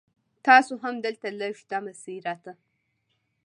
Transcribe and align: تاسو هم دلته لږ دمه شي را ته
تاسو 0.45 0.73
هم 0.83 0.95
دلته 1.05 1.27
لږ 1.39 1.55
دمه 1.71 1.93
شي 2.01 2.15
را 2.25 2.35
ته 2.43 2.53